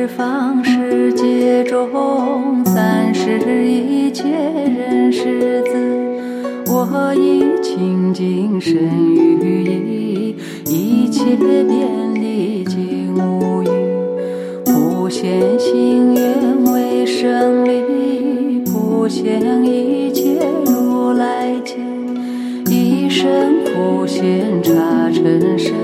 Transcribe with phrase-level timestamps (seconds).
[0.00, 8.76] 十方世界中，三世一切人世子，我以清净身
[9.42, 10.36] 语意，
[10.66, 13.66] 一切遍礼尽无余。
[14.66, 21.74] 普贤行愿为胜利，普现一切如来劫，
[22.70, 23.28] 一生
[23.64, 25.74] 普贤刹成身，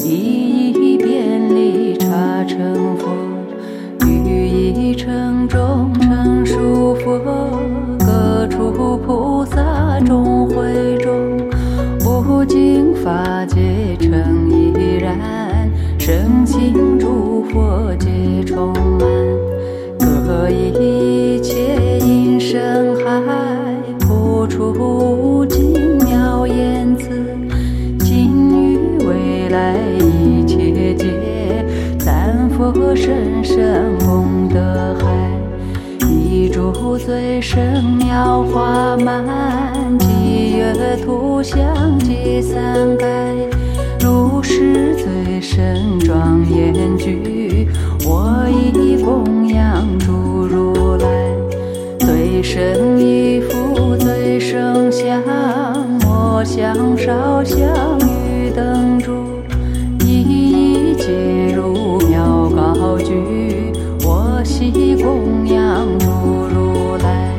[0.00, 3.08] 一一遍礼刹成佛，
[17.52, 19.06] 诸佛皆充满，
[19.98, 23.04] 各以一切音声海，
[24.00, 27.10] 普出无尽妙言辞，
[27.98, 31.66] 今于未来一切界，
[31.98, 39.22] 赞佛甚深功德海，一诸最胜妙花满，
[39.98, 43.06] 积月图像积三盖。
[44.00, 45.04] 如是最
[45.54, 47.68] 深庄严具，
[48.06, 50.10] 我以供养诸
[50.46, 51.06] 如来。
[51.98, 55.22] 最胜衣服最胜香，
[56.06, 57.68] 我香烧香
[58.00, 59.12] 与灯烛，
[60.00, 63.14] 一一皆如妙高举，
[64.06, 66.06] 我悉供养诸
[66.48, 67.30] 如来。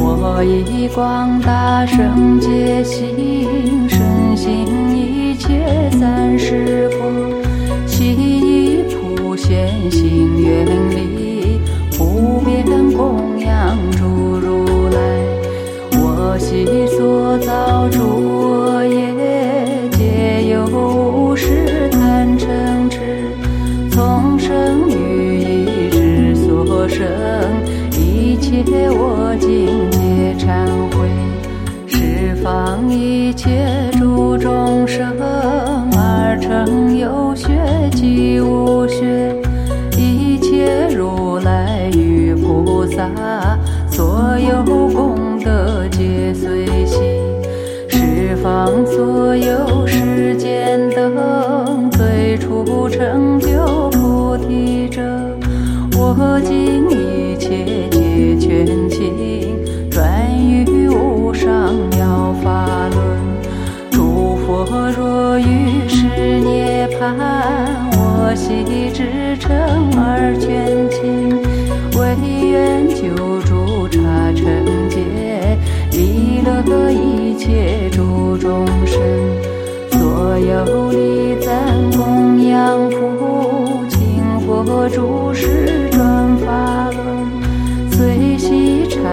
[0.00, 6.88] 我以广大圣界心，身心一切三世，
[9.90, 11.60] 行愿力，
[11.96, 14.04] 普遍供养诸
[14.38, 14.98] 如来。
[15.92, 16.64] 我悉
[16.96, 22.98] 所造诸恶业，皆由无始贪嗔痴，
[23.90, 27.06] 从生于意之所生。
[27.92, 31.08] 一切我今皆忏悔，
[31.86, 34.73] 十方一切诸众
[56.16, 63.02] 我今一切皆全尽，专于无上妙法轮。
[63.90, 64.64] 诸佛
[64.96, 66.06] 若于是
[66.38, 67.16] 涅槃，
[67.96, 69.50] 我悉至诚
[69.96, 71.36] 而全尽，
[71.98, 72.16] 为
[72.48, 73.98] 愿救诸刹
[74.34, 75.02] 尘劫，
[75.90, 78.64] 离乐一切诸众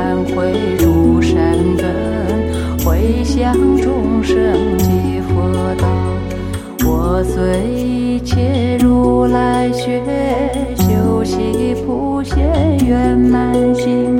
[0.01, 1.37] 忏悔诸善
[1.77, 1.85] 根，
[2.83, 4.35] 回向众生
[4.79, 5.87] 及佛道。
[6.83, 10.01] 我随一切如来学，
[10.75, 14.10] 修习普贤圆满心，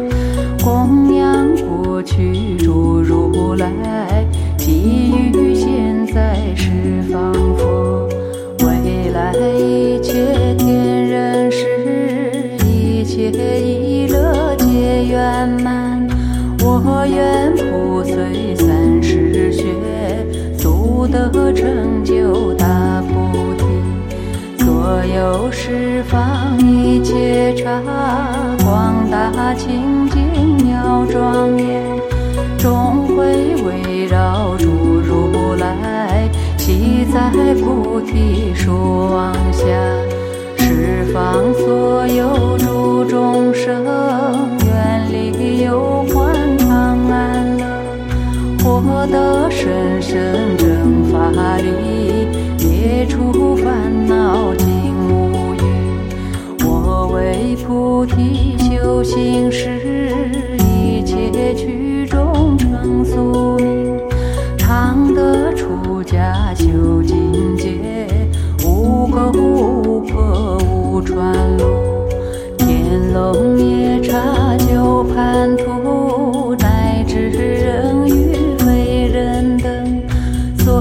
[17.02, 19.64] 我愿普随三世学，
[20.56, 24.64] 速得成就大菩提。
[24.64, 27.82] 所有十方一切刹，
[28.64, 31.82] 广大清净妙庄严，
[32.60, 39.66] 终会围绕诸如来，悉在菩提树王下。
[40.56, 43.84] 十方所有诸众生，
[44.68, 46.41] 愿力有观常安乐，
[48.84, 52.28] 获得深深正法力，
[52.68, 54.68] 灭除烦恼尽
[55.08, 56.66] 无余。
[56.66, 60.12] 我为菩提修行时，
[60.58, 61.81] 一切去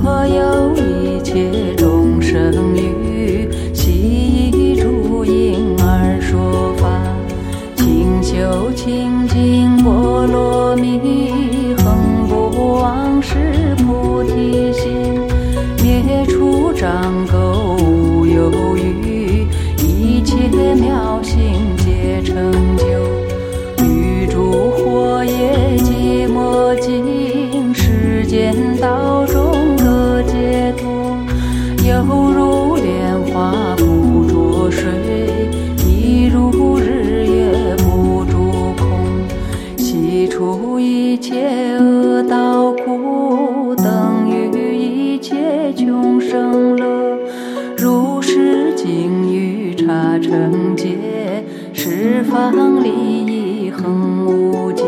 [0.02, 0.89] 所有
[32.00, 34.90] 犹如莲花不着水，
[35.86, 38.38] 一如日月不著
[38.82, 38.88] 空，
[39.76, 47.18] 洗出一切恶道苦，等于一切众生乐。
[47.76, 50.96] 如是经于茶成戒，
[51.74, 54.86] 十方利益恒无尽。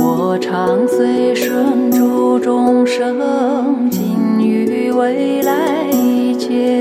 [0.00, 5.73] 我常随顺诸众生，今于未来。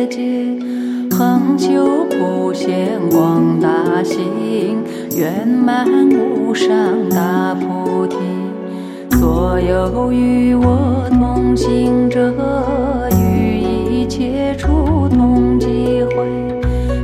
[0.08, 0.20] 界，
[1.12, 4.84] 恒久普贤广大行，
[5.16, 6.70] 圆满无上
[7.10, 8.18] 大菩提。
[9.18, 12.34] 所有与我同行者，
[13.12, 16.28] 与一切处同机会，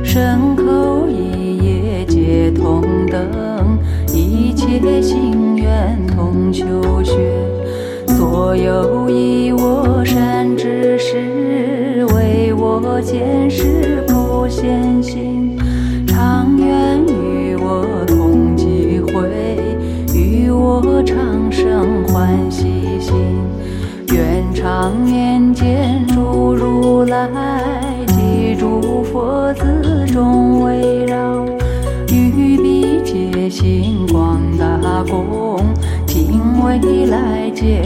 [0.04, 3.78] 身口意业皆同等，
[4.12, 7.14] 一切心愿同修学。
[8.06, 9.99] 所有以我
[13.00, 15.56] 我见识普贤行，
[16.06, 19.56] 常愿与我同机会，
[20.14, 23.14] 与我长生欢喜心。
[24.12, 27.26] 愿常年见诸如来
[28.08, 31.42] 及诸佛子众围绕，
[32.12, 35.56] 于彼界行广大功，
[36.06, 37.82] 听未来皆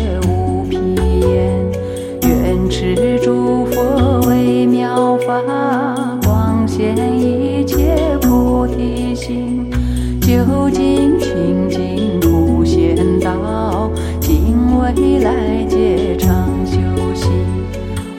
[14.94, 16.78] 你来皆常休
[17.14, 17.28] 息。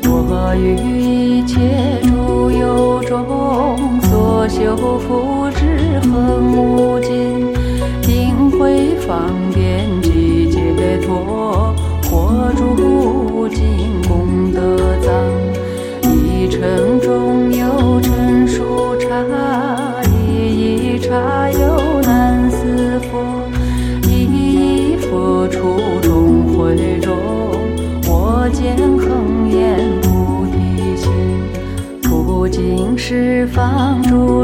[0.04, 1.60] 我于一切
[2.04, 3.25] 诸有中，
[4.04, 7.00] 所修福智恒无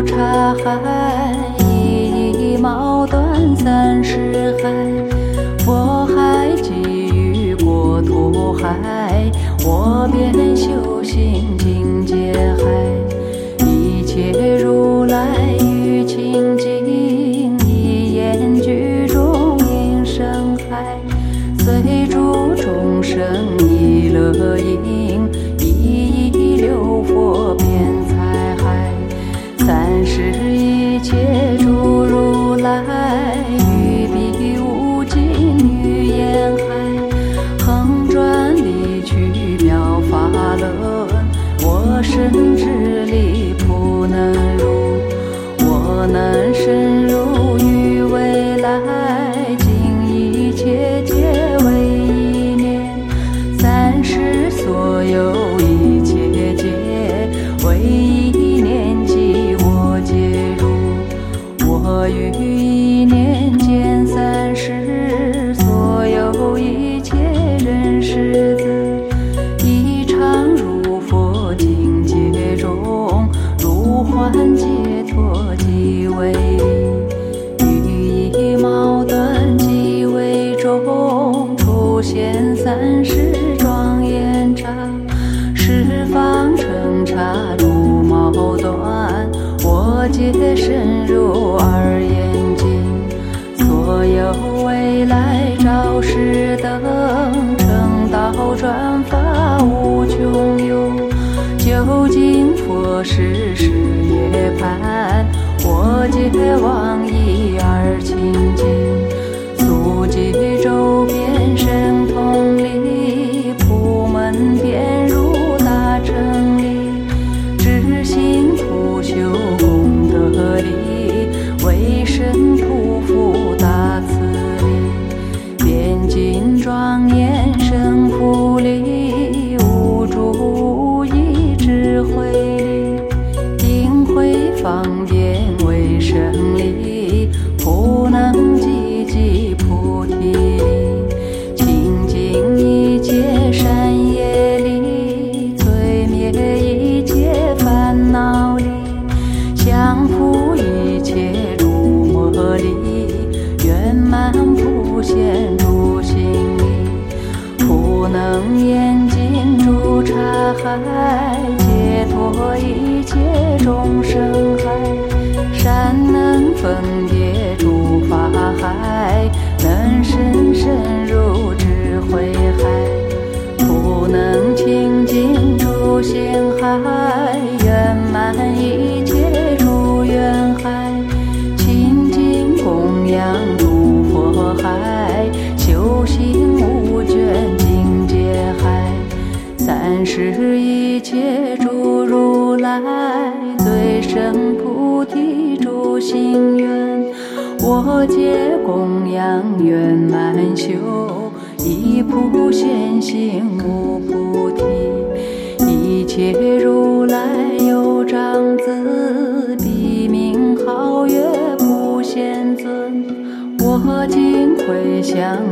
[0.02, 4.72] 方诸刹海，一一毛断三十海。
[5.64, 6.74] 佛海给
[7.14, 9.32] 予国土海，
[9.64, 13.66] 我便修行境界海。
[13.66, 20.98] 一切如来于清净，一言具中应声海。
[21.60, 23.24] 随诸众生
[23.60, 25.11] 一乐音，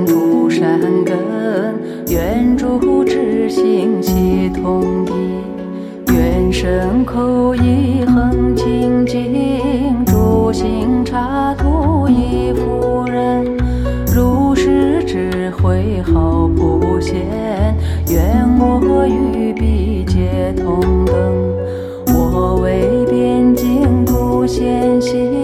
[0.06, 1.18] 不善根，
[2.10, 5.14] 愿诸智心悉同彼，
[6.14, 13.46] 愿生口意恒清净，诸行刹土亦复人，
[14.14, 17.16] 如是智慧好普贤，
[18.10, 21.16] 愿我与彼皆同等，
[22.08, 25.39] 我为边境不贤希。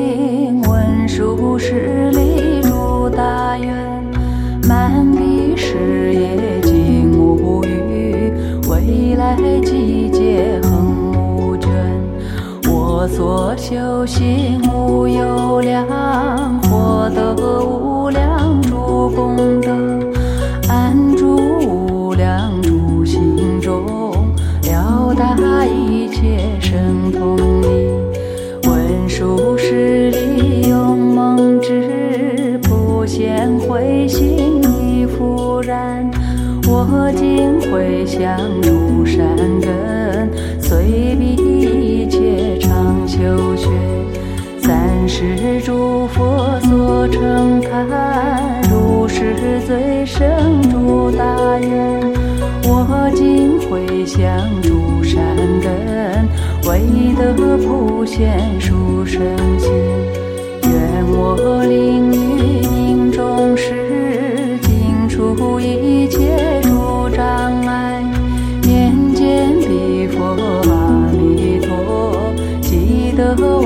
[38.62, 39.26] 如山
[39.62, 43.70] 根，最比一切长修学。
[44.62, 50.28] 三世诸佛所称堪，如是最胜
[50.72, 51.26] 诸大
[51.60, 52.02] 愿。
[52.68, 54.22] 我今回向
[54.62, 55.24] 诸善
[55.62, 56.28] 根，
[56.68, 56.82] 为
[57.16, 59.22] 得普贤殊胜
[59.60, 59.72] 心
[60.64, 61.06] 愿。
[61.08, 62.45] 我令。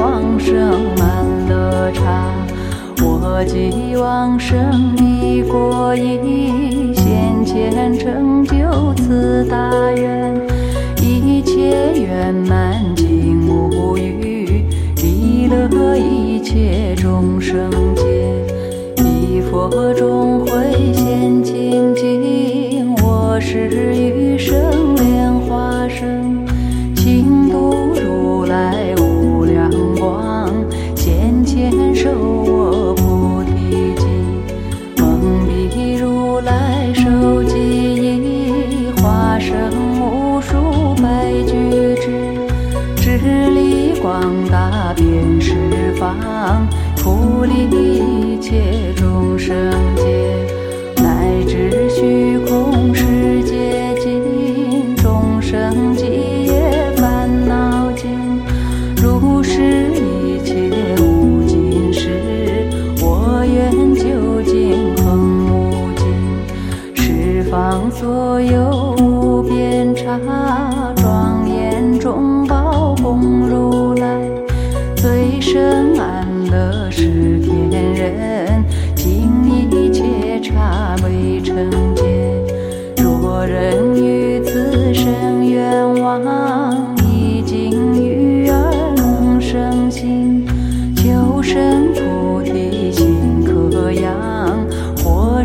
[0.09, 0.57] 往生
[0.97, 2.33] 满乐茶，
[3.03, 8.55] 我即往生一国意现前成就
[8.95, 10.35] 此大愿，
[10.99, 18.03] 一切圆满尽无余，离乐一切众生界，
[19.03, 20.78] 一佛中回。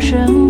[0.05, 0.44] 生？